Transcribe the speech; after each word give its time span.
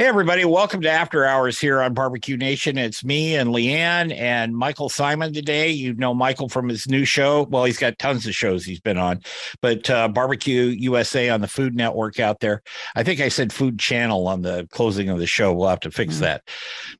Hey, 0.00 0.06
everybody, 0.06 0.46
welcome 0.46 0.80
to 0.80 0.90
After 0.90 1.26
Hours 1.26 1.58
here 1.58 1.82
on 1.82 1.92
Barbecue 1.92 2.38
Nation. 2.38 2.78
It's 2.78 3.04
me 3.04 3.36
and 3.36 3.50
Leanne 3.50 4.16
and 4.16 4.56
Michael 4.56 4.88
Symon 4.88 5.34
today. 5.34 5.68
You 5.68 5.92
know 5.92 6.14
Michael 6.14 6.48
from 6.48 6.70
his 6.70 6.88
new 6.88 7.04
show. 7.04 7.42
Well, 7.50 7.64
he's 7.64 7.76
got 7.76 7.98
tons 7.98 8.26
of 8.26 8.34
shows 8.34 8.64
he's 8.64 8.80
been 8.80 8.96
on, 8.96 9.20
but 9.60 9.90
uh, 9.90 10.08
Barbecue 10.08 10.68
USA 10.68 11.28
on 11.28 11.42
the 11.42 11.48
Food 11.48 11.74
Network 11.74 12.18
out 12.18 12.40
there. 12.40 12.62
I 12.96 13.02
think 13.02 13.20
I 13.20 13.28
said 13.28 13.52
Food 13.52 13.78
Channel 13.78 14.26
on 14.26 14.40
the 14.40 14.66
closing 14.70 15.10
of 15.10 15.18
the 15.18 15.26
show. 15.26 15.52
We'll 15.52 15.68
have 15.68 15.80
to 15.80 15.90
fix 15.90 16.14
mm-hmm. 16.14 16.22
that. 16.22 16.48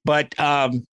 But 0.05 0.39
um, 0.39 0.87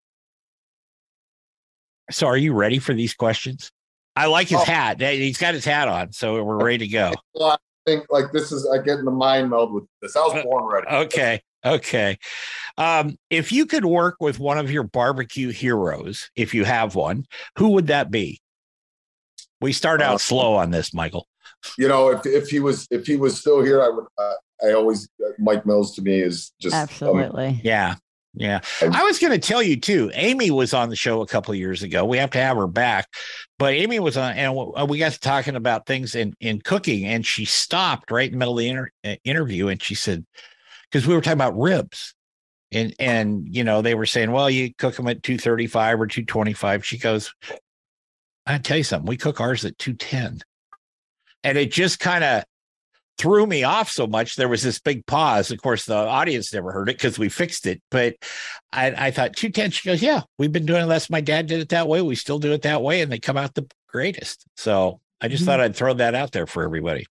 so 2.10 2.28
are 2.28 2.38
you 2.38 2.54
ready 2.54 2.80
for 2.80 2.94
these 2.94 3.14
questions? 3.14 3.70
I 4.16 4.28
like 4.28 4.48
his 4.48 4.62
oh. 4.62 4.64
hat. 4.64 5.02
He's 5.02 5.38
got 5.40 5.56
his 5.56 5.66
hat 5.66 5.90
on, 5.90 6.14
so 6.14 6.42
we're 6.42 6.64
ready 6.64 6.78
to 6.78 6.88
go. 6.88 7.12
I 7.42 7.58
think 7.86 8.06
like 8.10 8.32
this 8.32 8.54
is 8.54 8.66
I 8.66 8.78
get 8.78 8.98
in 8.98 9.04
the 9.04 9.12
mind 9.12 9.50
meld 9.50 9.74
with 9.74 9.84
this. 10.02 10.16
I 10.16 10.22
was 10.22 10.36
uh, 10.36 10.44
born 10.44 10.64
ready. 10.72 10.88
Okay. 10.88 11.42
Okay. 11.66 12.18
Um, 12.78 13.18
if 13.30 13.52
you 13.52 13.66
could 13.66 13.86
work 13.86 14.18
with 14.20 14.40
one 14.40 14.58
of 14.58 14.72
your 14.72 14.84
barbecue 14.84 15.50
heroes, 15.50 16.30
if 16.36 16.54
you 16.54 16.64
have 16.66 16.96
one, 16.96 17.26
who 17.58 17.70
would 17.70 17.88
that 17.88 18.12
be? 18.12 18.42
We 19.60 19.74
start 19.74 20.02
out 20.02 20.16
uh, 20.16 20.20
slow 20.20 20.56
on 20.56 20.72
this, 20.72 20.94
Michael. 20.94 21.28
You 21.78 21.88
know, 21.88 22.10
if, 22.10 22.26
if 22.26 22.50
he 22.50 22.60
was 22.60 22.88
if 22.92 23.08
he 23.08 23.16
was 23.16 23.40
still 23.40 23.64
here, 23.64 23.82
I 23.82 23.90
would. 23.90 24.06
Uh, 24.18 24.34
I 24.64 24.74
always 24.74 25.10
uh, 25.24 25.32
Mike 25.40 25.66
Mills 25.66 25.96
to 25.96 26.02
me 26.02 26.22
is 26.22 26.52
just 26.60 26.76
absolutely. 26.76 27.48
Um, 27.48 27.62
yeah, 27.64 27.96
yeah. 28.36 28.60
I 28.82 29.04
was 29.04 29.18
going 29.18 29.34
to 29.34 29.40
tell 29.40 29.64
you 29.64 29.80
too. 29.80 30.12
Amy 30.14 30.52
was 30.52 30.74
on 30.74 30.90
the 30.90 30.96
show 30.96 31.22
a 31.22 31.28
couple 31.28 31.52
of 31.52 31.58
years 31.58 31.82
ago. 31.82 32.06
We 32.06 32.18
have 32.18 32.32
to 32.32 32.40
have 32.40 32.58
her 32.58 32.68
back, 32.68 33.08
but 33.58 33.74
Amy 33.74 34.00
was 34.00 34.18
on, 34.18 34.34
and 34.34 34.90
we 34.90 35.00
got 35.00 35.14
to 35.14 35.20
talking 35.20 35.56
about 35.56 35.88
things 35.88 36.14
in 36.14 36.36
in 36.40 36.62
cooking, 36.62 37.06
and 37.06 37.26
she 37.26 37.46
stopped 37.46 38.12
right 38.12 38.28
in 38.28 38.34
the 38.34 38.38
middle 38.38 38.54
of 38.54 38.60
the 38.60 38.70
inter- 38.70 38.92
uh, 39.04 39.16
interview, 39.24 39.68
and 39.70 39.82
she 39.82 39.96
said 39.96 40.26
because 40.92 41.08
we 41.08 41.14
were 41.14 41.22
talking 41.22 41.34
about 41.34 41.58
ribs 41.58 42.14
and 42.72 42.94
and 43.00 43.48
you 43.50 43.64
know 43.64 43.82
they 43.82 43.96
were 43.96 44.06
saying 44.06 44.32
well 44.32 44.50
you 44.50 44.74
cook 44.76 44.96
them 44.96 45.08
at 45.08 45.24
235 45.24 46.02
or 46.02 46.08
225 46.08 46.86
she 46.86 46.98
goes 46.98 47.34
i 48.46 48.58
tell 48.58 48.78
you 48.78 48.84
something 48.84 49.08
we 49.08 49.18
cook 49.18 49.40
ours 49.40 49.64
at 49.64 49.78
210 49.78 50.42
and 51.44 51.58
it 51.58 51.72
just 51.72 52.00
kind 52.00 52.24
of 52.24 52.44
threw 53.18 53.48
me 53.48 53.64
off 53.64 53.90
so 53.90 54.06
much 54.06 54.36
there 54.36 54.48
was 54.50 54.62
this 54.62 54.80
big 54.80 55.06
pause. 55.06 55.50
Of 55.50 55.62
course 55.62 55.86
the 55.86 55.96
audience 55.96 56.54
never 56.54 56.72
heard 56.72 56.90
it 56.90 56.98
because 56.98 57.18
we 57.18 57.30
fixed 57.30 57.66
it 57.66 57.82
but 57.90 58.16
I, 58.72 59.08
I 59.08 59.12
thought 59.12 59.36
210 59.36 59.72
she 59.72 59.90
goes 59.90 60.02
yeah 60.02 60.22
we've 60.38 60.52
been 60.52 60.66
doing 60.66 60.88
this 60.88 61.10
my 61.10 61.22
dad 61.22 61.48
did 61.48 61.60
it 61.60 61.70
that 61.70 61.88
way. 61.88 62.02
We 62.02 62.16
still 62.16 62.40
do 62.40 62.54
it 62.54 62.62
that 62.64 62.82
way 62.82 63.02
and 63.02 63.12
they 63.12 63.20
come 63.20 63.38
out 63.38 63.56
the 63.56 63.68
greatest. 63.88 64.46
So 64.56 65.00
i 65.20 65.28
just 65.28 65.42
mm-hmm. 65.42 65.52
thought 65.52 65.62
i'd 65.62 65.76
throw 65.76 65.94
that 65.96 66.14
out 66.14 66.32
there 66.32 66.46
for 66.46 66.64
everybody 66.64 67.06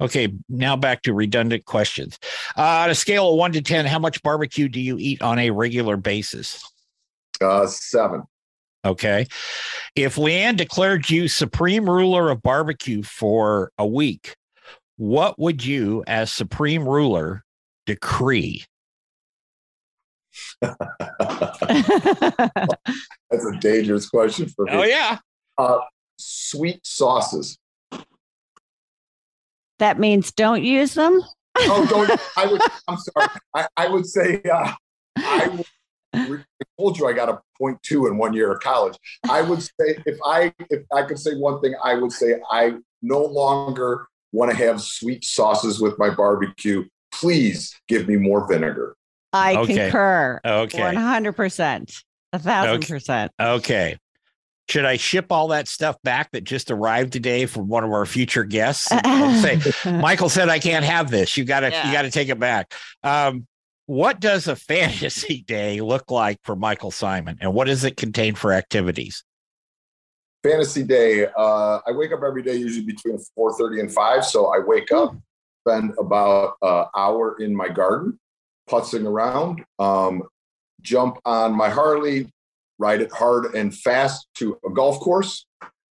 Okay, 0.00 0.32
now 0.48 0.76
back 0.76 1.02
to 1.02 1.12
redundant 1.12 1.64
questions. 1.64 2.18
Uh, 2.56 2.62
on 2.84 2.90
a 2.90 2.94
scale 2.94 3.30
of 3.30 3.36
one 3.36 3.52
to 3.52 3.62
10, 3.62 3.86
how 3.86 3.98
much 3.98 4.22
barbecue 4.22 4.68
do 4.68 4.80
you 4.80 4.96
eat 4.98 5.22
on 5.22 5.38
a 5.38 5.50
regular 5.50 5.96
basis? 5.96 6.62
Uh, 7.40 7.66
seven. 7.66 8.22
Okay. 8.84 9.26
If 9.96 10.16
Leanne 10.16 10.56
declared 10.56 11.10
you 11.10 11.28
supreme 11.28 11.88
ruler 11.88 12.30
of 12.30 12.42
barbecue 12.42 13.02
for 13.02 13.72
a 13.78 13.86
week, 13.86 14.36
what 14.96 15.38
would 15.38 15.64
you, 15.64 16.04
as 16.06 16.32
supreme 16.32 16.88
ruler, 16.88 17.44
decree? 17.86 18.64
That's 23.30 23.44
a 23.44 23.58
dangerous 23.60 24.08
question 24.08 24.48
for 24.48 24.64
me. 24.64 24.72
Oh, 24.72 24.84
yeah. 24.84 25.18
Uh, 25.56 25.80
sweet 26.16 26.80
sauces. 26.84 27.58
That 29.78 29.98
means 29.98 30.32
don't 30.32 30.62
use 30.62 30.94
them. 30.94 31.22
oh, 31.56 31.86
don't. 31.88 32.20
I 32.36 32.46
would. 32.46 32.60
I'm 32.88 32.98
sorry. 32.98 33.28
I, 33.54 33.66
I 33.76 33.88
would 33.88 34.06
say. 34.06 34.42
Uh, 34.42 34.72
I, 35.16 35.48
would, 35.48 35.66
I 36.14 36.64
told 36.78 36.98
you 36.98 37.06
I 37.06 37.12
got 37.12 37.28
a 37.28 37.40
point 37.58 37.82
two 37.82 38.06
in 38.06 38.16
one 38.16 38.32
year 38.34 38.52
of 38.52 38.60
college. 38.60 38.96
I 39.28 39.42
would 39.42 39.62
say 39.62 39.98
if 40.06 40.18
I 40.24 40.52
if 40.70 40.82
I 40.94 41.02
could 41.02 41.18
say 41.18 41.34
one 41.34 41.60
thing, 41.60 41.74
I 41.82 41.94
would 41.94 42.12
say 42.12 42.40
I 42.50 42.74
no 43.02 43.24
longer 43.24 44.06
want 44.32 44.50
to 44.50 44.56
have 44.56 44.80
sweet 44.80 45.24
sauces 45.24 45.80
with 45.80 45.98
my 45.98 46.10
barbecue. 46.10 46.84
Please 47.12 47.74
give 47.88 48.08
me 48.08 48.16
more 48.16 48.46
vinegar. 48.48 48.96
I 49.32 49.56
okay. 49.56 49.76
concur. 49.76 50.40
Okay. 50.44 50.80
One 50.80 50.96
hundred 50.96 51.32
percent. 51.32 52.02
A 52.32 52.38
thousand 52.38 52.86
percent. 52.86 53.32
Okay. 53.40 53.98
Should 54.68 54.84
I 54.84 54.98
ship 54.98 55.32
all 55.32 55.48
that 55.48 55.66
stuff 55.66 55.96
back 56.02 56.30
that 56.32 56.44
just 56.44 56.70
arrived 56.70 57.12
today 57.12 57.46
from 57.46 57.68
one 57.68 57.84
of 57.84 57.90
our 57.90 58.04
future 58.04 58.44
guests? 58.44 58.86
say, 59.42 59.60
Michael 59.86 60.28
said 60.28 60.50
I 60.50 60.58
can't 60.58 60.84
have 60.84 61.10
this. 61.10 61.36
You 61.36 61.44
gotta 61.44 61.70
yeah. 61.70 61.86
you 61.86 61.92
gotta 61.92 62.10
take 62.10 62.28
it 62.28 62.38
back. 62.38 62.74
Um, 63.02 63.46
what 63.86 64.20
does 64.20 64.46
a 64.46 64.56
fantasy 64.70 65.42
day 65.42 65.80
look 65.80 66.10
like 66.10 66.38
for 66.44 66.54
Michael 66.54 66.90
Symon, 66.90 67.38
and 67.40 67.54
what 67.54 67.66
does 67.66 67.84
it 67.84 67.96
contain 67.96 68.34
for 68.34 68.52
activities? 68.52 69.24
Fantasy 70.42 70.82
day. 70.82 71.26
Uh, 71.26 71.80
I 71.86 71.92
wake 71.92 72.12
up 72.12 72.20
every 72.22 72.42
day, 72.42 72.56
usually 72.56 72.84
between 72.84 73.18
four 73.34 73.56
thirty 73.56 73.80
and 73.80 73.92
five. 73.92 74.26
So 74.26 74.54
I 74.54 74.58
wake 74.58 74.92
up, 74.92 75.16
spend 75.66 75.94
about 75.98 76.56
an 76.60 76.84
hour 76.94 77.40
in 77.40 77.56
my 77.56 77.68
garden, 77.68 78.20
putzing 78.68 79.06
around. 79.06 79.64
Um, 79.78 80.24
jump 80.82 81.18
on 81.24 81.54
my 81.54 81.70
Harley, 81.70 82.30
ride 82.78 83.00
it 83.00 83.12
hard 83.12 83.54
and 83.54 83.76
fast 83.76 84.28
to 84.36 84.58
a 84.64 84.70
golf 84.70 85.00
course, 85.00 85.46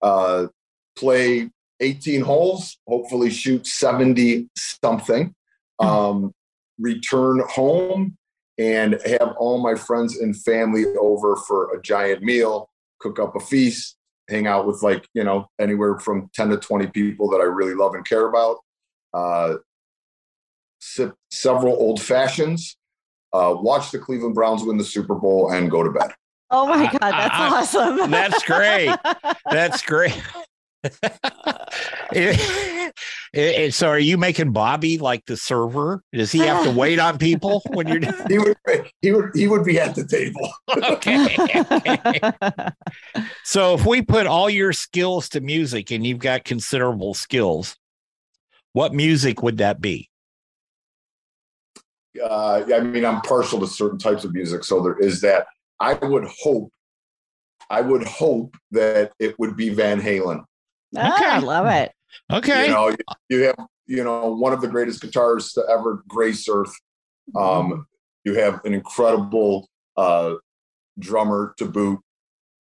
uh, 0.02 0.48
play 0.96 1.50
18 1.80 2.22
holes, 2.22 2.78
hopefully 2.88 3.30
shoot 3.30 3.66
70 3.66 4.50
something, 4.56 5.34
hmm. 5.80 5.88
um, 5.88 6.34
return 6.80 7.42
home 7.50 8.18
and 8.58 9.00
have 9.06 9.34
all 9.38 9.62
my 9.62 9.76
friends 9.76 10.18
and 10.20 10.40
family 10.44 10.86
over 11.00 11.36
for 11.36 11.74
a 11.74 11.82
giant 11.82 12.22
meal, 12.22 12.70
cook 13.00 13.20
up 13.20 13.36
a 13.36 13.40
feast, 13.40 13.98
hang 14.30 14.48
out 14.48 14.68
with 14.68 14.84
like, 14.84 15.08
you 15.14 15.24
know, 15.24 15.48
anywhere 15.60 15.98
from 16.00 16.30
10 16.36 16.50
to 16.50 16.58
20 16.58 16.88
people 16.88 17.30
that 17.30 17.38
I 17.38 17.46
really 17.46 17.74
love 17.74 17.96
and 17.96 18.08
care 18.08 18.28
about. 18.28 18.58
Uh, 19.14 19.56
sip 20.80 21.16
several 21.32 21.74
old 21.74 22.02
fashions, 22.02 22.78
uh, 23.32 23.56
watch 23.58 23.92
the 23.92 24.00
Cleveland 24.00 24.36
Browns 24.36 24.64
win 24.64 24.78
the 24.78 24.84
Super 24.84 25.16
Bowl, 25.16 25.52
and 25.52 25.72
go 25.72 25.84
to 25.84 25.90
bed. 25.90 26.12
Oh 26.54 26.68
my 26.68 26.86
God, 26.86 27.00
that's 27.02 27.36
awesome. 27.36 28.12
that's 28.12 28.44
great. 28.44 28.96
That's 29.50 29.82
great. 29.82 30.22
it, 32.12 32.94
it, 33.34 33.74
so 33.74 33.88
are 33.88 33.98
you 33.98 34.20
making 34.20 34.52
Bobby 34.52 35.00
like 35.00 35.26
the 35.26 35.36
server? 35.36 36.04
Does 36.14 36.32
he 36.32 36.40
have 36.40 36.64
to 36.66 36.72
wait 36.78 37.00
on 37.00 37.18
people 37.18 37.64
when 37.70 37.88
you're 37.88 38.02
he 38.30 38.38
would 38.38 38.58
he 39.02 39.12
would 39.12 39.32
he 39.34 39.48
would 39.48 39.66
be 39.66 39.80
at 39.80 39.96
the 39.96 40.06
table. 40.06 40.48
okay. 40.70 41.36
okay. 41.72 42.70
So 43.44 43.74
if 43.74 43.84
we 43.84 44.04
put 44.04 44.28
all 44.28 44.48
your 44.48 44.74
skills 44.74 45.30
to 45.30 45.42
music 45.42 45.90
and 45.90 46.06
you've 46.06 46.20
got 46.20 46.44
considerable 46.44 47.16
skills, 47.16 47.78
what 48.74 48.94
music 48.94 49.42
would 49.42 49.58
that 49.58 49.82
be? 49.82 50.12
Uh, 52.22 52.64
I 52.72 52.82
mean, 52.82 53.06
I'm 53.06 53.22
partial 53.22 53.60
to 53.62 53.68
certain 53.68 53.98
types 53.98 54.24
of 54.24 54.34
music, 54.34 54.64
so 54.64 54.84
there 54.84 55.00
is 55.00 55.20
that. 55.22 55.48
I 55.80 55.94
would 55.94 56.26
hope, 56.42 56.72
I 57.70 57.82
would 57.82 58.04
hope 58.04 58.56
that 58.72 59.12
it 59.20 59.38
would 59.40 59.58
be 59.58 59.70
Van 59.70 60.02
Halen. 60.02 60.44
Ah, 60.96 61.16
okay. 61.16 61.26
I 61.26 61.40
love 61.40 61.68
it. 61.68 61.92
Okay. 62.32 62.68
You 62.68 62.72
know, 62.72 62.96
you 63.30 63.44
have, 63.44 63.56
you 63.86 64.04
know, 64.04 64.32
one 64.32 64.54
of 64.54 64.62
the 64.62 64.68
greatest 64.68 65.02
guitarists 65.02 65.54
to 65.56 65.64
ever 65.70 66.04
grace 66.08 66.48
earth. 66.50 66.74
Um, 67.36 67.44
mm-hmm. 67.44 67.82
you 68.26 68.36
have 68.36 68.64
an 68.66 68.74
incredible 68.74 69.68
uh, 69.98 70.36
drummer 71.00 71.54
to 71.58 71.66
boot, 71.66 72.00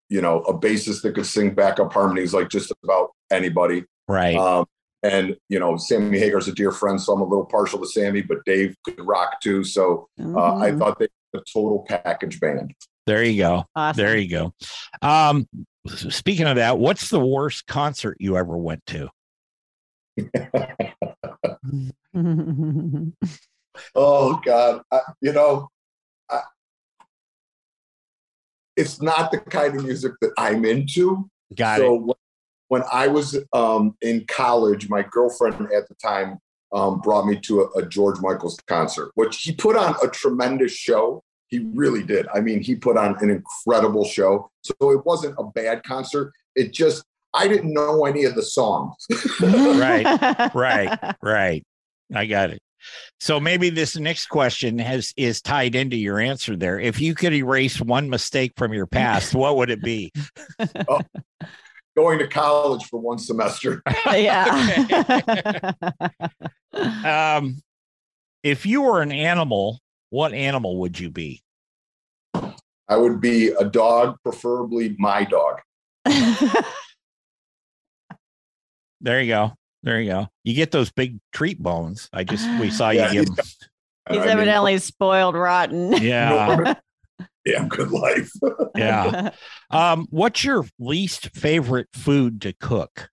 you 0.10 0.22
know, 0.22 0.42
a 0.42 0.58
bassist 0.58 1.02
that 1.04 1.16
could 1.16 1.26
sing 1.26 1.56
backup 1.56 1.94
harmonies 1.94 2.34
like 2.34 2.50
just 2.50 2.72
about 2.84 3.12
anybody. 3.32 3.86
Right. 4.08 4.36
Um, 4.36 4.66
and 5.04 5.38
you 5.48 5.60
know, 5.60 5.78
Sammy 5.78 6.20
Hagar's 6.20 6.48
a 6.48 6.54
dear 6.54 6.72
friend, 6.72 7.00
so 7.00 7.14
I'm 7.14 7.22
a 7.22 7.26
little 7.26 7.46
partial 7.46 7.80
to 7.80 7.88
Sammy, 7.88 8.22
but 8.22 8.44
Dave 8.46 8.76
could 8.84 9.00
rock 9.06 9.40
too. 9.42 9.64
So 9.64 10.10
uh, 10.20 10.24
mm-hmm. 10.24 10.62
I 10.62 10.72
thought 10.74 11.00
they 11.00 11.08
were 11.34 11.40
a 11.40 11.44
total 11.52 11.86
package 11.88 12.40
band. 12.40 12.74
There 13.10 13.24
you 13.24 13.42
go. 13.42 13.66
Awesome. 13.76 14.04
There 14.06 14.16
you 14.16 14.30
go. 14.30 14.54
Um, 15.02 15.48
speaking 15.88 16.46
of 16.46 16.58
that, 16.58 16.78
what's 16.78 17.10
the 17.10 17.20
worst 17.20 17.66
concert 17.66 18.18
you 18.20 18.38
ever 18.38 18.56
went 18.56 18.86
to? 18.86 19.10
oh 23.96 24.40
God, 24.46 24.84
I, 24.92 25.00
you 25.22 25.34
know, 25.34 25.70
I, 26.30 26.42
it's 28.78 29.02
not 29.02 29.32
the 29.32 29.40
kind 29.40 29.76
of 29.76 29.86
music 29.86 30.12
that 30.22 30.34
I'm 30.38 30.64
into. 30.64 31.28
Got 31.56 31.80
so 31.80 32.12
it. 32.12 32.18
When 32.68 32.84
I 32.94 33.08
was 33.08 33.40
um, 33.54 33.98
in 34.04 34.26
college, 34.28 34.88
my 34.88 35.02
girlfriend 35.02 35.56
at 35.74 35.88
the 35.88 35.96
time 35.96 36.38
um, 36.72 37.02
brought 37.02 37.26
me 37.26 37.40
to 37.40 37.62
a, 37.62 37.80
a 37.80 37.86
George 37.88 38.20
Michael's 38.22 38.60
concert, 38.68 39.10
which 39.16 39.42
he 39.42 39.56
put 39.56 39.76
on 39.76 39.96
a 40.04 40.08
tremendous 40.08 40.74
show. 40.74 41.24
He 41.50 41.60
really 41.74 42.04
did. 42.04 42.28
I 42.34 42.42
mean, 42.42 42.62
he 42.62 42.76
put 42.76 42.96
on 42.98 43.18
an 43.22 43.30
incredible 43.30 44.06
show. 44.06 44.52
So 44.62 44.92
it 44.92 45.06
wasn't 45.06 45.36
a 45.38 45.44
bad 45.44 45.84
concert. 45.84 46.32
It 46.56 46.74
just 46.74 47.04
I 47.34 47.48
didn't 47.48 47.74
know 47.74 48.06
any 48.06 48.26
of 48.26 48.36
the 48.36 48.44
songs. 48.44 48.96
right, 49.42 50.54
right, 50.54 51.16
right. 51.22 51.64
I 52.14 52.26
got 52.26 52.50
it. 52.52 52.62
So 53.20 53.40
maybe 53.40 53.70
this 53.70 53.98
next 53.98 54.28
question 54.28 54.80
has 54.80 55.14
is 55.18 55.42
tied 55.42 55.76
into 55.76 55.98
your 55.98 56.20
answer 56.20 56.56
there. 56.56 56.80
If 56.80 57.02
you 57.02 57.14
could 57.14 57.34
erase 57.34 57.82
one 57.82 58.10
mistake 58.10 58.54
from 58.56 58.74
your 58.74 58.88
past, 58.88 59.36
what 59.36 59.58
would 59.58 59.70
it 59.70 59.84
be? 59.84 60.12
oh, 60.88 61.02
going 61.96 62.20
to 62.20 62.28
college 62.28 62.86
for 62.86 63.00
one 63.00 63.18
semester. 63.20 63.84
yeah. 64.12 65.74
um, 66.74 67.58
if 68.44 68.66
you 68.66 68.84
were 68.84 69.02
an 69.02 69.12
animal, 69.12 69.80
what 70.10 70.34
animal 70.34 70.80
would 70.80 71.00
you 71.00 71.10
be? 71.10 71.44
I 72.34 72.98
would 72.98 73.22
be 73.22 73.50
a 73.50 73.66
dog, 73.66 74.18
preferably 74.24 74.96
my 74.98 75.24
dog. 75.24 75.62
There 79.02 79.22
you 79.22 79.32
go. 79.32 79.54
There 79.84 80.02
you 80.02 80.12
go. 80.12 80.28
You 80.44 80.54
get 80.54 80.72
those 80.72 80.92
big 80.92 81.20
treat 81.32 81.62
bones. 81.62 82.10
I 82.12 82.24
just 82.24 82.48
we 82.60 82.70
saw 82.70 82.90
you 82.90 83.10
give. 83.12 83.36
Them. 83.36 83.46
He's 84.10 84.26
evidently 84.26 84.74
mean, 84.74 84.80
spoiled 84.80 85.36
rotten. 85.36 85.94
Yeah. 86.02 86.76
yeah, 87.46 87.66
good 87.68 87.92
life. 87.92 88.32
yeah. 88.76 89.32
Um, 89.70 90.08
what's 90.10 90.44
your 90.44 90.66
least 90.80 91.30
favorite 91.36 91.88
food 91.94 92.42
to 92.42 92.54
cook? 92.54 93.10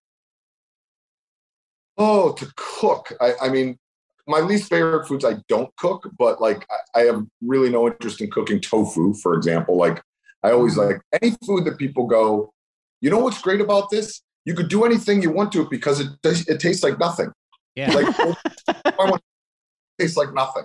Oh, 1.99 2.33
to 2.33 2.53
cook. 2.57 3.13
I, 3.21 3.33
I 3.43 3.49
mean, 3.49 3.79
my 4.27 4.41
least 4.41 4.69
favorite 4.69 5.07
foods 5.07 5.25
I 5.25 5.35
don't 5.49 5.75
cook, 5.77 6.11
but 6.19 6.41
like 6.41 6.67
I, 6.71 7.01
I 7.01 7.05
have 7.05 7.25
really 7.41 7.71
no 7.71 7.87
interest 7.87 8.21
in 8.21 8.31
cooking 8.31 8.61
tofu, 8.61 9.15
for 9.15 9.35
example. 9.35 9.77
Like 9.77 10.03
I 10.43 10.51
always 10.51 10.77
mm. 10.77 10.87
like 10.87 11.03
any 11.21 11.37
food 11.47 11.65
that 11.65 11.79
people 11.79 12.07
go, 12.07 12.53
you 13.01 13.11
know 13.11 13.19
what's 13.19 13.41
great 13.41 13.61
about 13.61 13.91
this? 13.91 14.23
you 14.47 14.55
could 14.55 14.69
do 14.69 14.85
anything 14.85 15.21
you 15.21 15.31
want 15.31 15.53
to 15.53 15.63
it 15.63 15.71
because 15.71 16.01
it 16.01 16.09
it 16.25 16.61
tastes 16.61 16.83
like 16.83 16.99
nothing. 16.99 17.31
Yeah. 17.75 17.93
Like 17.93 18.07
I 18.69 18.93
want 18.97 19.21
tastes 20.01 20.17
like 20.17 20.33
nothing. 20.33 20.65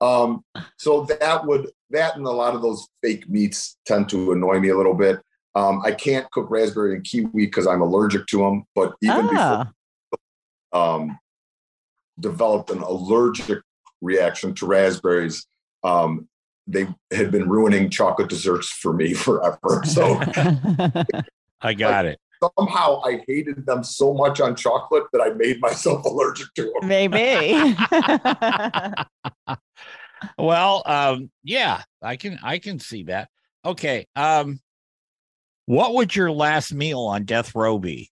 Um, 0.00 0.44
so 0.76 1.04
that 1.04 1.46
would 1.46 1.70
that 1.90 2.16
and 2.16 2.26
a 2.26 2.30
lot 2.30 2.54
of 2.54 2.62
those 2.62 2.86
fake 3.02 3.28
meats 3.28 3.78
tend 3.86 4.08
to 4.10 4.32
annoy 4.32 4.60
me 4.60 4.68
a 4.68 4.76
little 4.76 4.94
bit. 4.94 5.20
Um, 5.54 5.82
I 5.84 5.92
can't 5.92 6.30
cook 6.30 6.50
raspberry 6.50 6.94
and 6.94 7.04
kiwi 7.04 7.46
because 7.46 7.66
I'm 7.66 7.80
allergic 7.80 8.26
to 8.28 8.38
them. 8.38 8.64
But 8.74 8.94
even 9.02 9.30
ah. 9.32 9.70
before 10.70 10.94
um, 10.94 11.18
developed 12.20 12.70
an 12.70 12.78
allergic 12.78 13.60
reaction 14.00 14.54
to 14.56 14.66
raspberries, 14.66 15.46
um, 15.84 16.28
they 16.66 16.86
had 17.10 17.30
been 17.30 17.48
ruining 17.48 17.90
chocolate 17.90 18.28
desserts 18.28 18.68
for 18.68 18.92
me 18.92 19.14
forever. 19.14 19.82
So 19.84 20.20
I 21.60 21.74
got 21.74 22.04
like, 22.04 22.14
it 22.14 22.20
somehow 22.58 23.00
I 23.04 23.22
hated 23.26 23.66
them 23.66 23.84
so 23.84 24.14
much 24.14 24.40
on 24.40 24.56
chocolate 24.56 25.04
that 25.12 25.20
I 25.20 25.30
made 25.34 25.60
myself 25.60 26.04
allergic 26.06 26.48
to 26.54 26.64
them. 26.64 26.88
Maybe. 26.88 27.76
well, 30.38 30.82
um, 30.86 31.30
yeah, 31.44 31.82
I 32.02 32.16
can 32.16 32.38
I 32.42 32.58
can 32.58 32.78
see 32.78 33.04
that. 33.04 33.28
Okay. 33.64 34.06
Um, 34.16 34.60
what 35.66 35.94
would 35.94 36.14
your 36.14 36.32
last 36.32 36.74
meal 36.74 37.00
on 37.00 37.24
death 37.24 37.54
row 37.54 37.78
be? 37.78 38.10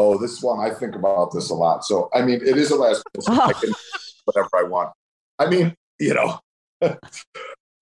Oh, 0.00 0.16
this 0.16 0.40
one 0.40 0.60
I 0.60 0.72
think 0.72 0.94
about 0.94 1.32
this 1.32 1.50
a 1.50 1.54
lot. 1.54 1.84
So 1.84 2.08
I 2.14 2.22
mean, 2.22 2.40
it 2.40 2.56
is 2.56 2.70
a 2.70 2.76
last 2.76 3.02
meal. 3.16 3.24
Oh. 3.28 3.48
I 3.48 3.52
can 3.52 3.72
whatever 4.24 4.48
I 4.56 4.62
want. 4.62 4.92
I 5.40 5.50
mean, 5.50 5.74
you 5.98 6.14
know. 6.14 6.38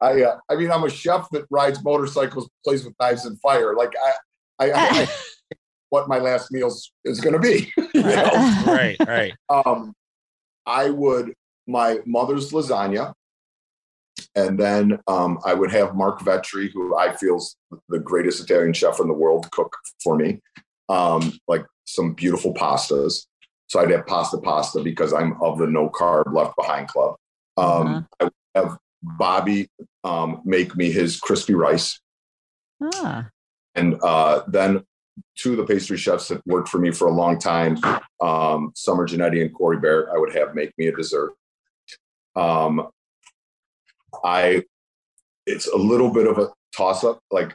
I 0.00 0.22
uh, 0.22 0.38
I 0.48 0.56
mean 0.56 0.70
I'm 0.70 0.84
a 0.84 0.90
chef 0.90 1.28
that 1.32 1.44
rides 1.50 1.84
motorcycles, 1.84 2.48
plays 2.64 2.86
with 2.86 2.94
knives 2.98 3.26
and 3.26 3.38
fire. 3.40 3.74
Like 3.74 3.92
I 4.58 4.64
I, 4.64 4.72
I, 4.72 5.08
what 5.90 6.08
my 6.08 6.18
last 6.18 6.50
meal 6.50 6.74
is 7.04 7.20
going 7.20 7.34
to 7.34 7.38
be. 7.38 7.70
you 7.76 8.02
know? 8.02 8.64
right, 8.66 8.96
right. 9.06 9.34
Um, 9.50 9.92
I 10.64 10.88
would 10.88 11.34
my 11.66 11.98
mother's 12.06 12.50
lasagna, 12.50 13.12
and 14.34 14.58
then 14.58 14.98
um, 15.06 15.38
I 15.44 15.52
would 15.52 15.70
have 15.70 15.94
Marc 15.94 16.20
Vetri, 16.20 16.72
who 16.72 16.96
I 16.96 17.14
feel 17.14 17.36
is 17.36 17.56
the 17.90 17.98
greatest 17.98 18.42
Italian 18.42 18.72
chef 18.72 19.00
in 19.00 19.06
the 19.06 19.12
world, 19.12 19.50
cook 19.50 19.76
for 20.02 20.16
me, 20.16 20.40
um, 20.88 21.38
like 21.46 21.66
some 21.86 22.12
beautiful 22.12 22.52
pastas. 22.52 23.26
So 23.68 23.80
I'd 23.80 23.90
have 23.90 24.06
pasta 24.06 24.38
pasta 24.38 24.80
because 24.80 25.12
I'm 25.12 25.40
of 25.42 25.58
the 25.58 25.66
no 25.66 25.88
carb 25.88 26.32
left 26.32 26.56
behind 26.56 26.88
club. 26.88 27.16
Um, 27.56 27.66
uh-huh. 27.66 28.02
I 28.20 28.24
would 28.24 28.32
have 28.54 28.78
Bobby 29.02 29.68
um, 30.04 30.42
make 30.44 30.76
me 30.76 30.90
his 30.90 31.18
crispy 31.18 31.54
rice. 31.54 32.00
Ah. 32.82 33.28
And 33.74 33.98
uh, 34.02 34.42
then 34.48 34.84
two 35.36 35.52
of 35.52 35.56
the 35.58 35.66
pastry 35.66 35.96
chefs 35.96 36.28
that 36.28 36.46
worked 36.46 36.68
for 36.68 36.78
me 36.78 36.90
for 36.90 37.08
a 37.08 37.12
long 37.12 37.38
time, 37.38 37.78
um, 38.20 38.72
Summer 38.74 39.06
Genetti 39.06 39.42
and 39.42 39.52
Corey 39.54 39.78
Barrett, 39.78 40.08
I 40.14 40.18
would 40.18 40.34
have 40.34 40.54
make 40.54 40.72
me 40.78 40.88
a 40.88 40.96
dessert. 40.96 41.34
Um, 42.34 42.88
I, 44.24 44.64
it's 45.46 45.66
a 45.66 45.76
little 45.76 46.10
bit 46.10 46.26
of 46.26 46.38
a 46.38 46.50
toss 46.76 47.04
up. 47.04 47.20
Like 47.30 47.54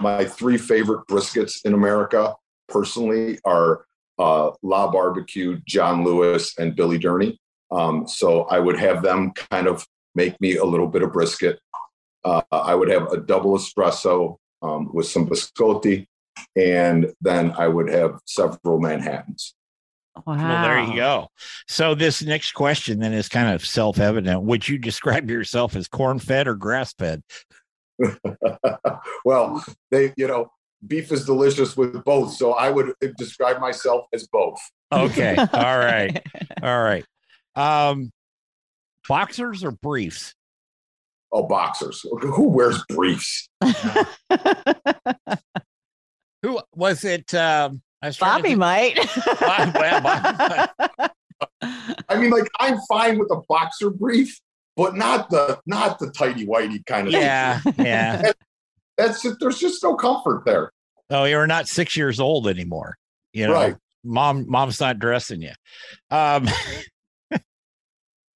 my 0.00 0.24
three 0.24 0.58
favorite 0.58 1.06
briskets 1.08 1.64
in 1.64 1.74
America 1.74 2.34
personally 2.68 3.38
are 3.44 3.84
uh, 4.18 4.50
La 4.62 4.90
Barbecue, 4.90 5.60
John 5.66 6.04
Lewis, 6.04 6.54
and 6.58 6.76
Billy 6.76 6.98
Durney. 6.98 7.36
Um, 7.70 8.06
so 8.06 8.42
I 8.44 8.58
would 8.58 8.78
have 8.78 9.02
them 9.02 9.32
kind 9.32 9.66
of 9.66 9.86
make 10.14 10.40
me 10.40 10.56
a 10.56 10.64
little 10.64 10.88
bit 10.88 11.02
of 11.02 11.12
brisket. 11.12 11.60
Uh, 12.24 12.42
I 12.50 12.74
would 12.74 12.88
have 12.88 13.12
a 13.12 13.18
double 13.18 13.56
espresso 13.56 14.36
um, 14.62 14.90
with 14.92 15.06
some 15.06 15.28
biscotti, 15.28 16.06
and 16.56 17.12
then 17.20 17.52
I 17.56 17.68
would 17.68 17.88
have 17.90 18.18
several 18.24 18.80
Manhattans. 18.80 19.54
Wow. 20.26 20.36
Well, 20.36 20.62
there 20.62 20.80
you 20.80 20.96
go. 20.96 21.28
So 21.68 21.94
this 21.94 22.22
next 22.22 22.52
question 22.52 22.98
then 22.98 23.12
is 23.12 23.28
kind 23.28 23.54
of 23.54 23.64
self-evident. 23.64 24.42
Would 24.42 24.68
you 24.68 24.78
describe 24.78 25.30
yourself 25.30 25.76
as 25.76 25.86
corn-fed 25.86 26.48
or 26.48 26.56
grass-fed? 26.56 27.22
well, 29.24 29.64
they, 29.90 30.12
you 30.16 30.26
know, 30.26 30.50
beef 30.86 31.10
is 31.12 31.24
delicious 31.24 31.76
with 31.76 32.04
both, 32.04 32.32
so 32.34 32.52
I 32.52 32.70
would 32.70 32.92
describe 33.16 33.60
myself 33.60 34.06
as 34.12 34.26
both. 34.26 34.58
Okay. 34.92 35.36
All 35.52 35.78
right. 35.78 36.22
All 36.62 36.82
right. 36.82 37.04
Um, 37.56 38.10
boxers 39.08 39.64
or 39.64 39.72
briefs? 39.72 40.34
Oh, 41.32 41.46
boxers. 41.46 42.04
Who 42.20 42.48
wears 42.48 42.82
briefs? 42.88 43.48
Who 46.42 46.60
was 46.74 47.04
it? 47.04 47.34
Um, 47.34 47.82
I 48.00 48.12
Bobby 48.12 48.54
might. 48.54 48.96
I 52.08 52.16
mean, 52.16 52.30
like 52.30 52.48
I'm 52.60 52.78
fine 52.88 53.18
with 53.18 53.30
a 53.30 53.42
boxer 53.48 53.90
brief, 53.90 54.40
but 54.78 54.94
not 54.94 55.28
the 55.28 55.58
not 55.66 55.98
the 55.98 56.08
tidy 56.12 56.46
whitey 56.46 56.86
kind 56.86 57.08
of. 57.08 57.12
Yeah, 57.12 57.58
thing. 57.58 57.74
yeah. 57.78 58.22
That, 58.22 58.36
that's 58.96 59.26
there's 59.40 59.58
just 59.58 59.82
no 59.82 59.96
comfort 59.96 60.44
there. 60.46 60.70
Oh, 61.10 61.24
you're 61.24 61.48
not 61.48 61.66
six 61.66 61.96
years 61.96 62.20
old 62.20 62.46
anymore. 62.46 62.96
You 63.32 63.48
know, 63.48 63.52
right. 63.52 63.76
mom, 64.04 64.48
mom's 64.48 64.80
not 64.80 65.00
dressing 65.00 65.42
you. 65.42 65.52
Um, 66.10 66.46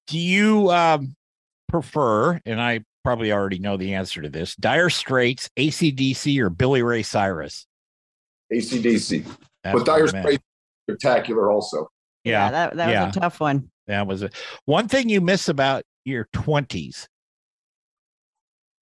do 0.07 0.19
you 0.19 0.69
um, 0.69 1.15
prefer, 1.69 2.39
and 2.45 2.61
I 2.61 2.81
probably 3.05 3.31
already 3.31 3.59
know 3.59 3.77
the 3.77 3.93
answer 3.93 4.21
to 4.21 4.29
this 4.29 4.55
Dire 4.57 4.89
Straits, 4.89 5.49
ACDC, 5.57 6.39
or 6.39 6.49
Billy 6.49 6.83
Ray 6.83 7.03
Cyrus? 7.03 7.65
ACDC. 8.51 9.25
That's 9.63 9.79
but 9.79 9.85
Dire 9.85 10.07
Straits 10.07 10.43
spectacular 10.89 11.51
also. 11.51 11.87
Yeah. 12.25 12.45
yeah 12.45 12.51
that, 12.51 12.75
that 12.75 12.89
yeah. 12.89 13.07
was 13.07 13.15
a 13.15 13.19
tough 13.19 13.39
one. 13.39 13.69
That 13.87 14.07
was 14.07 14.23
a, 14.23 14.29
one 14.65 14.87
thing 14.87 15.09
you 15.09 15.21
miss 15.21 15.49
about 15.49 15.83
your 16.05 16.27
20s. 16.33 17.07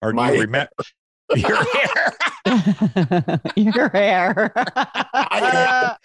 Or 0.00 0.12
do 0.12 0.16
My, 0.16 0.32
you 0.32 0.40
remember 0.40 0.70
your 1.34 1.64
hair? 1.64 2.12
your 3.56 3.88
hair. 3.90 4.52
I, 5.14 5.38
have 5.40 5.98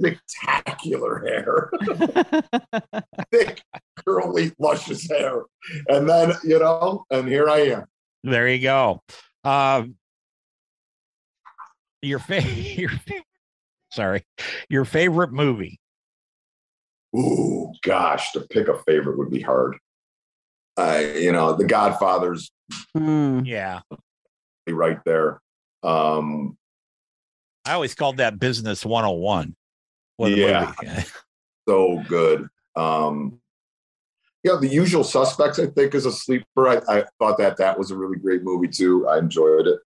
spectacular 0.00 1.24
hair, 1.26 1.70
thick, 3.30 3.62
curly, 4.04 4.52
luscious 4.58 5.08
hair, 5.08 5.42
and 5.88 6.08
then 6.08 6.32
you 6.42 6.58
know, 6.58 7.04
and 7.10 7.28
here 7.28 7.48
I 7.48 7.60
am. 7.60 7.84
There 8.22 8.48
you 8.48 8.62
go. 8.62 9.02
Um, 9.44 9.96
your 12.02 12.18
favorite, 12.18 12.78
your 12.78 12.90
favorite, 12.90 13.24
sorry, 13.92 14.24
your 14.68 14.84
favorite 14.84 15.32
movie. 15.32 15.78
Ooh, 17.16 17.72
gosh, 17.82 18.32
to 18.32 18.40
pick 18.40 18.68
a 18.68 18.78
favorite 18.82 19.18
would 19.18 19.30
be 19.30 19.40
hard. 19.40 19.76
I, 20.76 21.04
you 21.14 21.32
know, 21.32 21.54
The 21.54 21.64
Godfather's 21.64 22.50
Mm. 22.96 23.46
Yeah, 23.46 23.80
right 24.68 24.98
there. 25.04 25.40
Um, 25.82 26.56
I 27.64 27.72
always 27.72 27.94
called 27.94 28.18
that 28.18 28.38
business 28.38 28.84
101. 28.84 29.54
What 30.16 30.32
a 30.32 30.36
Yeah. 30.36 30.72
so 31.68 32.02
good. 32.08 32.48
Um, 32.76 33.40
yeah, 34.42 34.56
The 34.60 34.68
Usual 34.68 35.04
Suspects, 35.04 35.58
I 35.58 35.66
think, 35.66 35.94
is 35.94 36.06
a 36.06 36.12
sleeper. 36.12 36.68
I, 36.68 36.80
I 36.88 37.04
thought 37.18 37.38
that 37.38 37.56
that 37.56 37.78
was 37.78 37.90
a 37.90 37.96
really 37.96 38.18
great 38.18 38.42
movie 38.42 38.68
too. 38.68 39.08
I 39.08 39.18
enjoyed 39.18 39.66
it. 39.66 39.80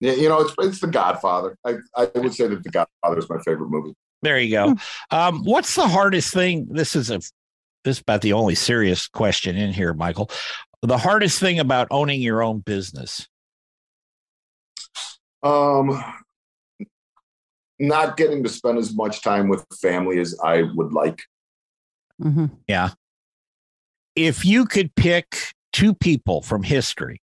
Yeah, 0.00 0.12
you 0.12 0.28
know, 0.28 0.40
it's 0.40 0.54
it's 0.58 0.80
The 0.80 0.86
Godfather. 0.86 1.56
I, 1.64 1.76
I 1.96 2.08
would 2.14 2.34
say 2.34 2.46
that 2.48 2.62
The 2.62 2.70
Godfather 2.70 3.18
is 3.18 3.28
my 3.28 3.38
favorite 3.40 3.70
movie. 3.70 3.94
There 4.22 4.38
you 4.38 4.50
go. 4.50 4.76
Um, 5.10 5.44
what's 5.44 5.74
the 5.74 5.86
hardest 5.86 6.32
thing? 6.32 6.66
This 6.70 6.96
is 6.96 7.10
a 7.10 7.20
this 7.88 7.96
is 7.96 8.02
about 8.02 8.20
the 8.20 8.34
only 8.34 8.54
serious 8.54 9.08
question 9.08 9.56
in 9.56 9.72
here, 9.72 9.94
Michael. 9.94 10.30
The 10.82 10.98
hardest 10.98 11.40
thing 11.40 11.58
about 11.58 11.88
owning 11.90 12.20
your 12.20 12.42
own 12.42 12.60
business. 12.60 13.26
Um, 15.42 16.02
not 17.78 18.16
getting 18.16 18.42
to 18.42 18.48
spend 18.48 18.78
as 18.78 18.94
much 18.94 19.22
time 19.22 19.48
with 19.48 19.64
family 19.80 20.18
as 20.18 20.38
I 20.44 20.62
would 20.62 20.92
like. 20.92 21.22
Mm-hmm. 22.22 22.46
Yeah. 22.66 22.90
If 24.14 24.44
you 24.44 24.66
could 24.66 24.94
pick 24.94 25.36
two 25.72 25.94
people 25.94 26.42
from 26.42 26.62
history 26.62 27.22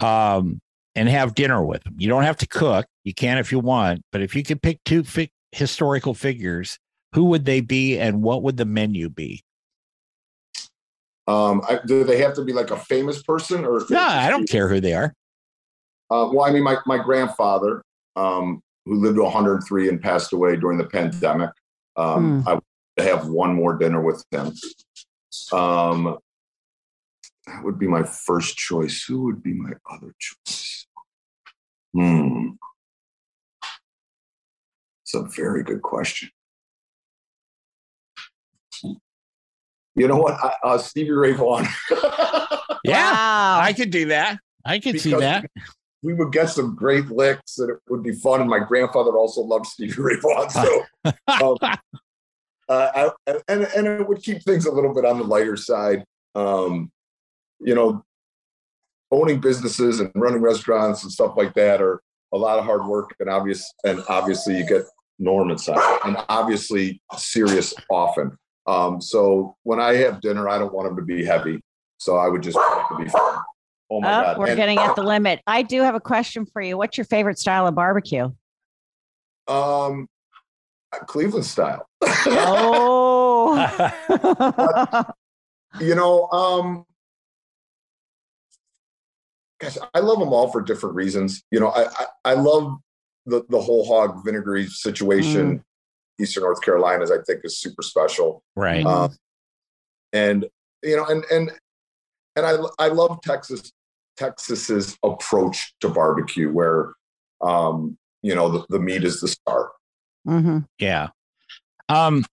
um, 0.00 0.60
and 0.94 1.08
have 1.08 1.34
dinner 1.34 1.64
with 1.64 1.82
them, 1.84 1.94
you 1.96 2.08
don't 2.08 2.24
have 2.24 2.38
to 2.38 2.46
cook. 2.46 2.86
You 3.04 3.14
can 3.14 3.38
if 3.38 3.52
you 3.52 3.60
want, 3.60 4.02
but 4.12 4.20
if 4.20 4.36
you 4.36 4.42
could 4.42 4.60
pick 4.60 4.80
two 4.84 5.02
fi- 5.04 5.30
historical 5.52 6.12
figures, 6.12 6.78
who 7.14 7.24
would 7.24 7.44
they 7.44 7.60
be 7.60 7.98
and 7.98 8.22
what 8.22 8.42
would 8.42 8.56
the 8.56 8.64
menu 8.64 9.08
be? 9.08 9.42
Um, 11.28 11.62
I, 11.68 11.78
do 11.86 12.04
they 12.04 12.18
have 12.18 12.34
to 12.34 12.44
be 12.44 12.52
like 12.52 12.70
a 12.70 12.76
famous 12.76 13.22
person 13.22 13.64
or? 13.64 13.82
No, 13.88 14.00
I 14.00 14.28
don't 14.28 14.48
care 14.48 14.68
who 14.68 14.80
they 14.80 14.94
are. 14.94 15.14
Uh, 16.10 16.28
well, 16.32 16.44
I 16.44 16.50
mean, 16.50 16.62
my, 16.62 16.76
my 16.84 16.98
grandfather, 16.98 17.82
um, 18.16 18.62
who 18.84 19.00
lived 19.00 19.16
to 19.16 19.22
103 19.22 19.88
and 19.88 20.02
passed 20.02 20.32
away 20.32 20.56
during 20.56 20.78
the 20.78 20.84
pandemic, 20.84 21.50
um, 21.96 22.44
I 22.46 22.54
would 22.54 22.62
have 22.98 23.28
one 23.28 23.54
more 23.54 23.78
dinner 23.78 24.02
with 24.02 24.24
him. 24.30 24.52
Um, 25.52 26.18
that 27.46 27.64
would 27.64 27.78
be 27.78 27.88
my 27.88 28.02
first 28.02 28.56
choice. 28.56 29.04
Who 29.04 29.22
would 29.24 29.42
be 29.42 29.52
my 29.52 29.72
other 29.90 30.14
choice? 30.18 30.86
Hmm. 31.94 32.50
It's 35.02 35.14
a 35.14 35.22
very 35.22 35.62
good 35.62 35.82
question. 35.82 36.30
You 39.94 40.08
know 40.08 40.16
what? 40.16 40.34
I, 40.42 40.54
uh, 40.64 40.78
Stevie 40.78 41.10
Ray 41.10 41.32
Vaughan. 41.32 41.66
Yeah, 42.84 43.12
Wow. 43.12 43.60
I 43.62 43.72
could 43.74 43.90
do 43.90 44.06
that. 44.06 44.38
I 44.64 44.80
could 44.80 45.00
see 45.00 45.14
that. 45.14 45.48
we 46.02 46.14
would 46.14 46.32
get 46.32 46.50
some 46.50 46.74
great 46.74 47.06
licks 47.06 47.58
and 47.58 47.70
it 47.70 47.76
would 47.88 48.02
be 48.02 48.12
fun. 48.12 48.40
And 48.40 48.50
my 48.50 48.58
grandfather 48.58 49.16
also 49.16 49.40
loved 49.40 49.66
Stevie 49.66 50.02
Ray 50.02 50.16
Vaughan. 50.16 50.50
So, 50.50 50.84
um, 51.04 51.56
uh, 52.68 53.10
I, 53.28 53.34
and, 53.48 53.68
and 53.76 53.86
it 53.86 54.08
would 54.08 54.22
keep 54.22 54.42
things 54.42 54.66
a 54.66 54.72
little 54.72 54.92
bit 54.92 55.04
on 55.04 55.18
the 55.18 55.24
lighter 55.24 55.56
side. 55.56 56.04
Um, 56.34 56.90
you 57.60 57.74
know, 57.74 58.04
owning 59.12 59.40
businesses 59.40 60.00
and 60.00 60.10
running 60.14 60.40
restaurants 60.40 61.04
and 61.04 61.12
stuff 61.12 61.34
like 61.36 61.54
that 61.54 61.80
are 61.80 62.00
a 62.32 62.36
lot 62.36 62.58
of 62.58 62.64
hard 62.64 62.84
work 62.86 63.14
and 63.20 63.28
obvious. 63.28 63.72
And 63.84 64.02
obviously 64.08 64.56
you 64.56 64.66
get 64.66 64.82
Norm 65.18 65.50
inside 65.50 65.98
and 66.04 66.16
obviously 66.28 67.00
serious 67.16 67.74
often. 67.90 68.36
Um, 68.66 69.00
so 69.00 69.56
when 69.64 69.80
I 69.80 69.94
have 69.96 70.20
dinner, 70.20 70.48
I 70.48 70.58
don't 70.58 70.72
want 70.72 70.88
them 70.88 70.96
to 70.96 71.02
be 71.02 71.24
heavy. 71.24 71.60
So 71.98 72.16
I 72.16 72.28
would 72.28 72.42
just 72.42 72.56
want 72.56 72.88
to 72.98 73.04
be 73.04 73.10
fun. 73.10 73.38
Oh 73.90 74.00
my 74.00 74.08
Oh, 74.18 74.22
God. 74.22 74.38
we're 74.38 74.46
And- 74.48 74.56
getting 74.56 74.78
at 74.78 74.96
the 74.96 75.02
limit. 75.02 75.40
I 75.46 75.62
do 75.62 75.82
have 75.82 75.94
a 75.94 76.00
question 76.00 76.46
for 76.46 76.62
you. 76.62 76.76
What's 76.78 76.96
your 76.96 77.04
favorite 77.04 77.38
style 77.38 77.66
of 77.66 77.74
barbecue? 77.74 78.30
Um, 79.48 80.08
Cleveland 81.06 81.44
style. 81.46 81.86
Oh. 82.02 83.56
you 85.80 85.94
know, 85.94 86.28
um, 86.30 86.84
gosh, 89.60 89.76
I 89.94 90.00
love 90.00 90.18
them 90.18 90.32
all 90.32 90.50
for 90.50 90.60
different 90.62 90.94
reasons. 90.94 91.42
You 91.50 91.60
know, 91.60 91.68
I 91.68 91.86
I, 91.86 92.06
I 92.24 92.34
love 92.34 92.76
the 93.26 93.44
the 93.48 93.60
whole 93.60 93.84
hog 93.86 94.24
vinegary 94.24 94.66
situation. 94.66 95.64
Eastern 96.22 96.44
North 96.44 96.62
Carolina's, 96.62 97.10
I 97.10 97.18
think, 97.26 97.40
is 97.44 97.58
super 97.58 97.82
special. 97.82 98.42
Right. 98.56 98.86
Uh, 98.86 99.08
and 100.12 100.46
you 100.82 100.96
know, 100.96 101.06
and 101.06 101.24
and 101.30 101.50
and 102.36 102.46
I 102.46 102.56
I 102.78 102.88
love 102.88 103.20
Texas 103.22 103.72
Texas's 104.16 104.96
approach 105.02 105.74
to 105.80 105.88
barbecue, 105.88 106.50
where 106.50 106.92
um, 107.40 107.96
you 108.22 108.34
know 108.34 108.48
the, 108.48 108.66
the 108.68 108.78
meat 108.78 109.04
is 109.04 109.20
the 109.20 109.28
star. 109.28 109.70
hmm 110.24 110.58
yeah. 110.78 111.08
Um, 111.88 112.24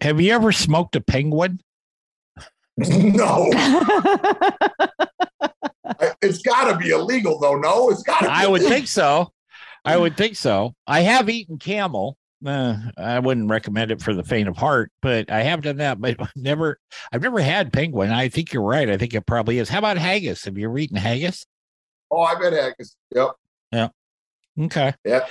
have 0.00 0.20
you 0.20 0.32
ever 0.32 0.52
smoked 0.52 0.96
a 0.96 1.00
penguin? 1.00 1.60
no, 2.76 3.48
it's 6.22 6.38
got 6.42 6.70
to 6.70 6.78
be 6.78 6.90
illegal 6.90 7.38
though. 7.38 7.56
No, 7.56 7.90
it's 7.90 8.02
got 8.02 8.20
to. 8.20 8.30
I 8.30 8.46
would 8.46 8.62
think 8.62 8.88
so. 8.88 9.32
I 9.84 9.96
would 9.96 10.16
think 10.16 10.36
so. 10.36 10.74
I 10.86 11.00
have 11.00 11.28
eaten 11.28 11.58
camel. 11.58 12.16
Uh, 12.44 12.76
I 12.96 13.18
wouldn't 13.18 13.50
recommend 13.50 13.90
it 13.90 14.00
for 14.00 14.14
the 14.14 14.24
faint 14.24 14.48
of 14.48 14.56
heart, 14.56 14.90
but 15.02 15.30
I 15.30 15.42
have 15.42 15.60
done 15.60 15.76
that. 15.76 16.00
But 16.00 16.16
I've 16.20 16.30
never, 16.36 16.78
I've 17.12 17.22
never 17.22 17.40
had 17.40 17.72
penguin. 17.72 18.10
I 18.10 18.28
think 18.28 18.52
you're 18.52 18.62
right. 18.62 18.88
I 18.88 18.96
think 18.96 19.14
it 19.14 19.26
probably 19.26 19.58
is. 19.58 19.68
How 19.68 19.78
about 19.78 19.98
haggis? 19.98 20.44
Have 20.44 20.56
you 20.56 20.76
eaten 20.78 20.96
haggis? 20.96 21.46
Oh, 22.10 22.20
I 22.20 22.38
bet 22.38 22.52
haggis. 22.52 22.96
Yep. 23.14 23.30
Yeah. 23.72 23.88
Okay. 24.58 24.94
Yeah. 25.04 25.26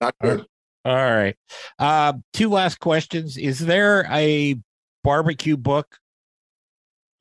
Not 0.00 0.14
good. 0.22 0.46
All 0.84 0.94
right. 0.94 1.36
Uh, 1.78 2.14
two 2.32 2.50
last 2.50 2.78
questions. 2.80 3.36
Is 3.36 3.58
there 3.58 4.06
a 4.10 4.56
barbecue 5.02 5.56
book 5.56 5.98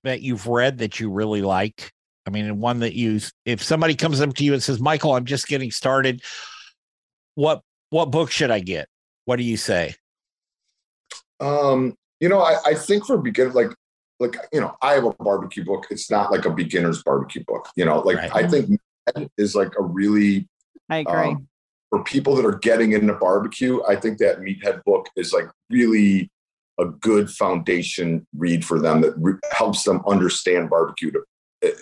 that 0.04 0.22
you've 0.22 0.48
read 0.48 0.78
that 0.80 1.00
you 1.00 1.12
really 1.12 1.42
like? 1.42 1.92
I 2.26 2.30
mean, 2.30 2.60
one 2.60 2.80
that 2.80 2.94
you, 2.94 3.20
if 3.46 3.64
somebody 3.64 3.96
comes 3.96 4.22
up 4.22 4.34
to 4.36 4.44
you 4.44 4.54
and 4.54 4.62
says, 4.62 4.80
Michael, 4.80 5.16
I'm 5.16 5.26
just 5.26 5.48
getting 5.48 5.72
started. 5.72 6.22
What, 7.36 7.62
what 7.90 8.12
book 8.12 8.32
should 8.32 8.52
I 8.52 8.60
get? 8.60 8.88
What 9.30 9.38
do 9.38 9.44
you 9.44 9.58
say? 9.58 9.94
Um, 11.40 11.94
you 12.20 12.30
know, 12.30 12.40
I, 12.40 12.56
I 12.66 12.74
think 12.74 13.06
for 13.06 13.16
beginner, 13.16 13.52
like, 13.52 13.70
like 14.20 14.36
you 14.52 14.60
know, 14.60 14.76
I 14.82 14.94
have 14.94 15.06
a 15.06 15.14
barbecue 15.20 15.64
book. 15.64 15.86
It's 15.92 16.10
not 16.10 16.32
like 16.32 16.46
a 16.46 16.50
beginner's 16.50 17.04
barbecue 17.04 17.44
book. 17.46 17.70
You 17.76 17.86
know, 17.86 18.00
like 18.00 18.18
Right. 18.18 18.32
I 18.34 18.48
think 18.48 18.80
is 19.38 19.54
like 19.54 19.72
a 19.78 19.84
really 19.84 20.48
I 20.90 20.98
agree. 20.98 21.14
um, 21.14 21.48
for 21.92 22.04
people 22.04 22.36
that 22.38 22.46
are 22.46 22.58
getting 22.58 22.94
into 22.94 23.14
barbecue. 23.14 23.84
I 23.88 23.98
think 23.98 24.18
that 24.18 24.40
Meathead 24.40 24.84
book 24.84 25.08
is 25.16 25.32
like 25.32 25.46
really 25.70 26.32
a 26.80 26.86
good 26.86 27.30
foundation 27.30 28.26
read 28.36 28.66
for 28.66 28.80
them 28.80 29.02
that 29.02 29.14
re- 29.16 29.38
helps 29.52 29.84
them 29.84 30.02
understand 30.08 30.72
barbecue 30.72 31.12
to, 31.12 31.24
at, 31.62 31.74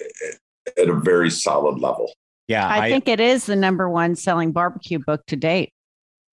at 0.78 0.90
a 0.90 1.00
very 1.00 1.30
solid 1.30 1.80
level. 1.80 2.12
Yeah. 2.50 2.68
I, 2.68 2.90
think 2.90 3.08
it 3.08 3.22
is 3.22 3.46
the 3.46 3.56
number 3.56 3.90
one 3.90 4.18
selling 4.18 4.52
barbecue 4.52 5.00
book 5.00 5.26
to 5.28 5.38
date. 5.38 5.72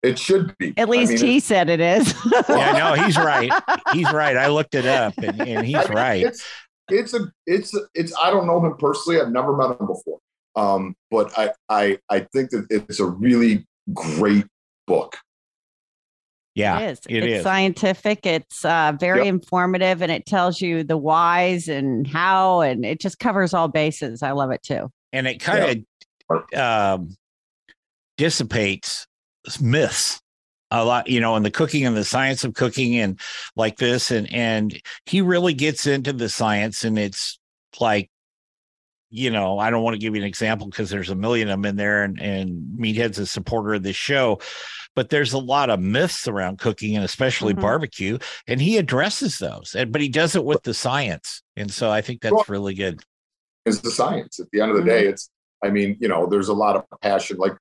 It 0.04 0.18
should 0.18 0.56
be. 0.58 0.74
At 0.76 0.88
least 0.88 1.12
I 1.12 1.14
mean, 1.16 1.24
he 1.24 1.40
said 1.40 1.70
it 1.70 1.80
is. 1.80 2.14
yeah, 2.48 2.72
no, 2.72 3.02
he's 3.02 3.16
right. 3.32 3.50
He's 3.92 4.12
right. 4.12 4.36
I 4.36 4.48
looked 4.48 4.74
it 4.74 4.86
up 4.86 5.14
and, 5.18 5.40
and 5.40 5.66
he's 5.66 5.76
I 5.76 5.84
mean, 5.84 5.92
right. 5.92 6.22
It's 6.26 6.44
it's 6.88 7.14
a 7.14 7.32
it's 7.46 7.74
a, 7.74 7.80
it's 7.94 8.12
I 8.22 8.30
don't 8.30 8.46
know 8.46 8.64
him 8.64 8.76
personally. 8.76 9.20
I've 9.20 9.32
never 9.32 9.56
met 9.56 9.80
him 9.80 9.86
before. 9.86 10.18
Um, 10.56 10.94
but 11.10 11.32
I 11.38 11.52
I 11.68 11.98
I 12.10 12.20
think 12.34 12.50
that 12.50 12.66
it's 12.70 13.00
a 13.00 13.06
really 13.06 13.66
great 13.94 14.44
book. 14.86 15.16
Yeah. 16.54 16.78
it 16.80 16.90
is. 16.92 17.00
it 17.08 17.24
it's 17.24 17.38
is. 17.38 17.42
scientific. 17.42 18.26
It's 18.26 18.64
uh, 18.64 18.92
very 19.00 19.24
Yep. 19.24 19.26
informative, 19.26 20.02
and 20.02 20.12
it 20.12 20.24
tells 20.26 20.60
you 20.60 20.84
the 20.84 20.96
whys 20.96 21.66
and 21.68 22.06
how, 22.06 22.60
and 22.60 22.84
it 22.84 23.00
just 23.00 23.18
covers 23.18 23.54
all 23.54 23.66
bases. 23.68 24.22
I 24.22 24.30
love 24.32 24.50
it 24.52 24.62
too. 24.62 24.88
and 25.12 25.26
it 25.26 25.40
kind 25.40 25.84
of 26.30 26.56
um, 26.56 27.16
dissipates 28.16 29.06
myths 29.60 30.20
a 30.70 30.84
lot 30.84 31.06
you 31.08 31.20
know 31.20 31.36
in 31.36 31.42
the 31.42 31.50
cooking 31.50 31.84
and 31.86 31.96
the 31.96 32.04
science 32.04 32.42
of 32.44 32.54
cooking 32.54 32.96
and 32.98 33.20
like 33.56 33.76
this 33.76 34.10
and 34.10 34.32
and 34.32 34.80
he 35.06 35.20
really 35.20 35.54
gets 35.54 35.86
into 35.86 36.12
the 36.12 36.28
science 36.28 36.84
and 36.84 36.98
it's 36.98 37.38
like 37.80 38.10
you 39.10 39.30
know 39.30 39.58
i 39.58 39.70
don't 39.70 39.82
want 39.82 39.94
to 39.94 40.00
give 40.00 40.14
you 40.14 40.20
an 40.22 40.26
example 40.26 40.66
because 40.66 40.88
there's 40.90 41.10
a 41.10 41.14
million 41.14 41.48
of 41.48 41.52
them 41.52 41.66
in 41.66 41.76
there 41.76 42.02
and 42.02 42.18
and 42.20 42.76
meathead's 42.78 43.18
a 43.18 43.26
supporter 43.26 43.74
of 43.74 43.82
this 43.82 43.94
show 43.96 44.40
but 44.96 45.10
there's 45.10 45.32
a 45.32 45.38
lot 45.38 45.70
of 45.70 45.80
myths 45.80 46.26
around 46.28 46.58
cooking 46.58 46.94
and 46.96 47.04
especially 47.04 47.52
Mhm. 47.52 47.60
barbecue, 47.60 48.16
and 48.46 48.60
he 48.60 48.78
addresses 48.78 49.38
those. 49.40 49.74
And 49.76 49.90
but 49.90 50.00
he 50.00 50.08
does 50.08 50.36
it 50.36 50.44
with 50.44 50.62
the 50.62 50.72
science, 50.72 51.42
and 51.56 51.68
so 51.68 51.90
I 51.90 52.00
think 52.00 52.20
that's 52.20 52.32
Well- 52.32 52.44
really 52.46 52.74
good. 52.74 53.02
is 53.66 53.80
the 53.80 53.90
science. 53.90 54.38
At 54.38 54.46
the 54.52 54.60
end 54.60 54.70
of 54.70 54.76
the 54.76 54.82
Mm-hmm. 54.82 54.90
day, 54.90 55.06
it's, 55.08 55.30
I 55.64 55.70
mean, 55.70 55.96
you 55.98 56.06
know, 56.06 56.26
there's 56.28 56.46
a 56.46 56.54
lot 56.54 56.76
of 56.76 56.84
passion. 57.02 57.38
Like, 57.38 57.54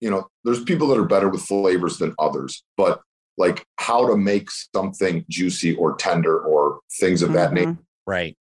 you 0.00 0.10
know, 0.10 0.28
there's 0.44 0.62
people 0.64 0.88
that 0.88 0.98
are 0.98 1.04
better 1.04 1.28
with 1.28 1.42
flavors 1.42 1.98
than 1.98 2.14
others, 2.18 2.62
but 2.76 3.00
like 3.38 3.64
how 3.78 4.06
to 4.06 4.16
make 4.16 4.50
something 4.50 5.24
juicy 5.28 5.74
or 5.76 5.94
tender 5.96 6.38
or 6.40 6.80
things 7.00 7.22
of 7.22 7.32
that 7.34 7.50
Mhm. 7.50 7.54
nature. 7.54 7.78
Right. 8.06 8.36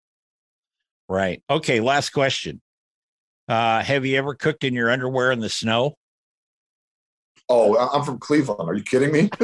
Right. 1.08 1.42
Okay. 1.50 1.80
Last 1.80 2.10
question. 2.12 2.62
Uh, 3.48 3.82
have 3.82 4.06
you 4.06 4.18
ever 4.18 4.36
cooked 4.36 4.63
in 4.63 4.74
your 4.74 4.89
underwear 4.92 5.32
in 5.32 5.39
the 5.39 5.50
snow? 5.50 5.96
Oh, 7.50 7.75
I- 7.75 7.96
I'm 7.98 8.04
from 8.04 8.20
Cleveland. 8.20 8.70
Are 8.70 8.74
you 8.75 8.84
kidding 8.84 9.12
me? 9.12 9.30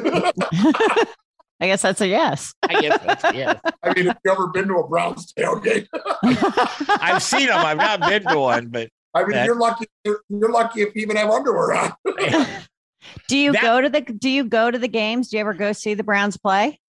I 1.60 1.68
guess 1.68 1.82
that's 1.82 2.02
a 2.02 2.08
yes. 2.08 2.54
I 2.64 2.82
guess 2.82 3.00
that's, 3.04 3.36
yeah. 3.36 3.60
I 3.84 3.94
mean, 3.94 4.08
have 4.08 4.18
you 4.26 4.32
ever 4.32 4.48
been 4.48 4.68
to 4.68 4.76
a 4.76 4.88
Browns 4.88 5.34
tailgate? 5.34 5.88
I've 7.02 7.24
seen 7.24 7.48
them. 7.48 7.58
I've 7.66 7.78
not 7.78 8.02
been 8.02 8.24
to 8.24 8.38
one, 8.40 8.68
but 8.68 8.90
I 9.16 9.22
mean, 9.22 9.32
That- 9.32 9.46
you're 9.46 9.56
lucky. 9.60 9.86
You're, 10.04 10.22
you're 10.30 10.52
lucky 10.52 10.82
if 10.82 10.94
you 10.96 11.02
even 11.02 11.16
have 11.16 11.30
underwear 11.30 11.74
on. 11.74 11.94
do 13.28 13.38
you 13.38 13.54
That- 13.54 13.62
go 13.62 13.82
to 13.82 13.90
the 13.90 14.02
do 14.02 14.30
you 14.30 14.44
go 14.44 14.70
to 14.70 14.78
the 14.78 14.88
games? 14.88 15.30
Do 15.30 15.38
you 15.38 15.42
ever 15.42 15.54
go 15.54 15.72
see 15.72 15.94
the 15.94 16.04
Browns 16.04 16.38
play? 16.38 16.80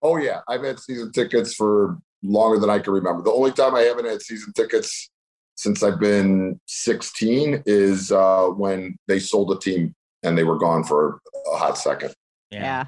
Oh 0.00 0.16
yeah, 0.16 0.40
I've 0.48 0.62
had 0.62 0.78
season 0.78 1.12
tickets 1.12 1.54
for 1.54 1.98
longer 2.22 2.58
than 2.58 2.70
I 2.70 2.78
can 2.78 2.92
remember. 2.92 3.22
The 3.22 3.32
only 3.32 3.52
time 3.52 3.74
I 3.74 3.80
haven't 3.82 4.06
had 4.06 4.22
season 4.22 4.52
tickets 4.54 5.10
since 5.56 5.82
I've 5.82 6.00
been 6.00 6.60
16 6.66 7.62
is 7.66 8.10
uh, 8.12 8.46
when 8.46 8.96
they 9.08 9.18
sold 9.18 9.52
a 9.52 9.58
team 9.58 9.94
and 10.22 10.36
they 10.36 10.44
were 10.44 10.58
gone 10.58 10.84
for 10.84 11.20
a 11.52 11.56
hot 11.56 11.78
second. 11.78 12.14
Yeah. 12.50 12.86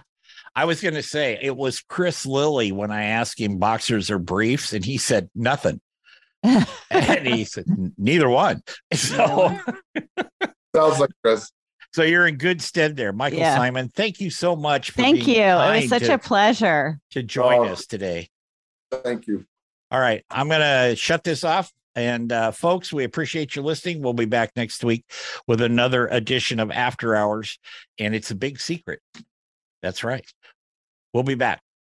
I 0.55 0.65
was 0.65 0.81
going 0.81 0.95
to 0.95 1.03
say 1.03 1.39
it 1.41 1.57
was 1.57 1.81
Chris 1.81 2.25
Lilly 2.25 2.73
when 2.73 2.91
I 2.91 3.05
asked 3.05 3.39
him 3.39 3.59
boxers 3.59 4.11
or 4.11 4.19
briefs, 4.19 4.73
and 4.73 4.85
he 4.85 4.97
said 4.97 5.29
nothing. 5.35 5.81
And 6.91 7.27
he 7.27 7.45
said 7.45 7.67
neither 7.99 8.29
one. 8.29 8.63
So, 8.95 9.59
Sounds 10.75 10.99
like 11.01 11.11
Chris. 11.25 11.51
so 11.93 12.03
you're 12.03 12.27
in 12.27 12.37
good 12.37 12.61
stead 12.63 12.97
there, 12.97 13.13
Michael 13.13 13.39
Yeah. 13.39 13.57
Symon. 13.59 13.93
Thank 13.95 14.21
you 14.21 14.31
so 14.31 14.55
much. 14.57 14.91
For 14.91 14.97
Thank 15.03 15.27
you. 15.27 15.43
It 15.43 15.81
was 15.83 15.89
such 15.89 16.05
to, 16.05 16.15
a 16.15 16.19
pleasure. 16.19 16.99
to 17.13 17.23
join 17.23 17.61
Oh. 17.69 17.73
us 17.73 17.87
today. 17.87 18.29
Thank 18.91 19.27
you. 19.27 19.45
All 19.91 20.01
right, 20.01 20.25
I'm 20.31 20.49
going 20.49 20.61
to 20.61 20.97
shut 20.97 21.25
this 21.25 21.45
off. 21.45 21.73
And 21.95 22.31
uh, 22.31 22.51
folks, 22.51 22.93
we 22.93 23.05
appreciate 23.05 23.57
you 23.57 23.63
listening. 23.63 24.03
We'll 24.03 24.13
be 24.13 24.27
back 24.27 24.51
next 24.55 24.85
week 24.85 25.05
with 25.47 25.63
another 25.63 26.07
edition 26.09 26.61
of 26.61 26.71
After 26.71 27.17
Hours, 27.17 27.59
and 27.99 28.15
it's 28.15 28.31
a 28.31 28.35
big 28.35 28.61
secret. 28.61 29.01
That's 29.83 30.05
right. 30.05 30.27
We'll 31.15 31.23
be 31.23 31.37
back. 31.37 31.63